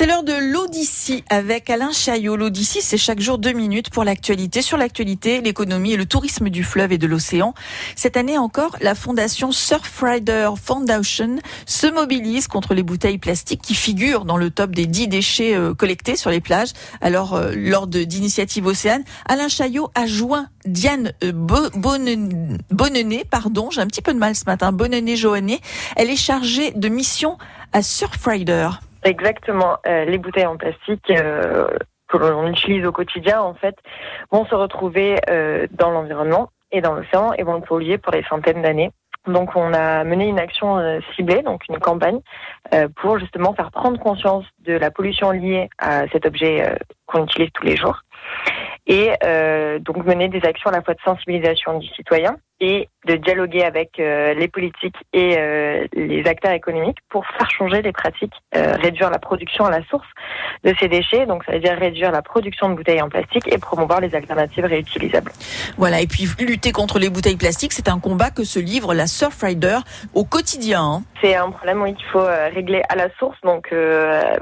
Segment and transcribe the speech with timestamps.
[0.00, 2.34] C'est l'heure de l'Odyssée avec Alain Chaillot.
[2.34, 4.62] L'Odyssée, c'est chaque jour deux minutes pour l'actualité.
[4.62, 7.52] Sur l'actualité, l'économie et le tourisme du fleuve et de l'océan.
[7.96, 11.36] Cette année encore, la fondation Surfrider Foundation
[11.66, 15.74] se mobilise contre les bouteilles plastiques qui figurent dans le top des dix déchets euh,
[15.74, 16.70] collectés sur les plages.
[17.02, 21.32] Alors, euh, lors d'initiatives océanes, Alain Chaillot a joint Diane euh,
[22.70, 25.60] Bonnenet, pardon, j'ai un petit peu de mal ce matin, Bonnenet Joannet.
[25.94, 27.36] Elle est chargée de mission
[27.74, 28.70] à Surfrider.
[29.04, 29.78] Exactement.
[29.86, 31.68] Euh, les bouteilles en plastique euh,
[32.08, 33.76] que l'on utilise au quotidien, en fait,
[34.30, 38.24] vont se retrouver euh, dans l'environnement et dans l'océan et vont le polluer pour des
[38.24, 38.90] centaines d'années.
[39.26, 42.20] Donc, on a mené une action ciblée, donc une campagne,
[42.96, 47.66] pour justement faire prendre conscience de la pollution liée à cet objet qu'on utilise tous
[47.66, 48.00] les jours
[48.86, 49.10] et
[49.80, 53.98] donc mener des actions à la fois de sensibilisation du citoyen et de dialoguer avec
[53.98, 59.08] euh, les politiques et euh, les acteurs économiques pour faire changer les pratiques, euh, réduire
[59.08, 60.06] la production à la source
[60.64, 63.56] de ces déchets, donc ça veut dire réduire la production de bouteilles en plastique et
[63.56, 65.32] promouvoir les alternatives réutilisables.
[65.78, 69.06] Voilà, et puis lutter contre les bouteilles plastiques, c'est un combat que se livre la
[69.06, 69.78] Surfrider
[70.14, 70.82] au quotidien.
[70.82, 71.02] Hein.
[71.22, 73.72] C'est un problème oui, qu'il faut régler à la source, donc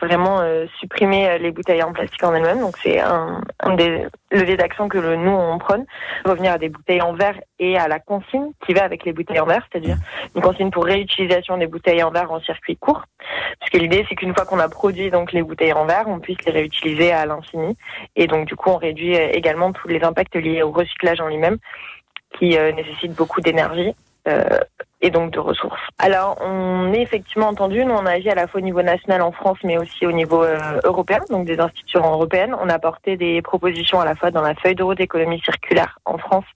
[0.00, 0.40] vraiment
[0.78, 4.98] supprimer les bouteilles en plastique en elles-mêmes, donc c'est un, un, des leviers d'action que
[4.98, 5.84] nous on prône,
[6.24, 9.40] revenir à des bouteilles en verre et à la consigne qui va avec les bouteilles
[9.40, 9.96] en verre, c'est-à-dire
[10.34, 13.04] une consigne pour réutilisation des bouteilles en verre en circuit court.
[13.60, 16.20] Parce que l'idée, c'est qu'une fois qu'on a produit donc les bouteilles en verre, on
[16.20, 17.76] puisse les réutiliser à l'infini.
[18.16, 21.58] Et donc, du coup, on réduit également tous les impacts liés au recyclage en lui-même,
[22.38, 23.94] qui euh, nécessite beaucoup d'énergie.
[24.26, 24.58] Euh,
[25.04, 25.80] et donc de ressources.
[25.98, 29.32] Alors, on est effectivement entendu, nous on agit à la fois au niveau national en
[29.32, 32.56] France, mais aussi au niveau euh, européen, donc des institutions européennes.
[32.58, 35.98] On a apporté des propositions à la fois dans la feuille de route d'économie circulaire
[36.06, 36.46] en France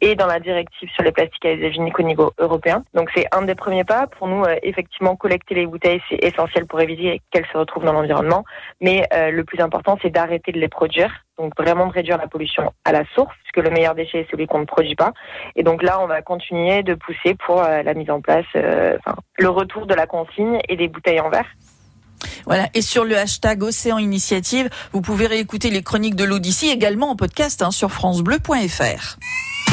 [0.00, 2.84] et dans la directive sur les plastiques à usage unique au niveau européen.
[2.94, 4.06] Donc c'est un des premiers pas.
[4.06, 7.92] Pour nous, euh, effectivement, collecter les bouteilles, c'est essentiel pour éviter qu'elles se retrouvent dans
[7.92, 8.44] l'environnement.
[8.80, 12.26] Mais euh, le plus important, c'est d'arrêter de les produire donc vraiment de réduire la
[12.26, 15.12] pollution à la source, puisque le meilleur déchet est celui qu'on ne produit pas.
[15.56, 18.98] Et donc là, on va continuer de pousser pour la mise en place, euh,
[19.38, 21.46] le retour de la consigne et des bouteilles en verre.
[22.46, 22.68] Voilà.
[22.74, 27.16] Et sur le hashtag Océan Initiative, vous pouvez réécouter les chroniques de l'Odyssée également en
[27.16, 29.18] podcast hein, sur francebleu.fr.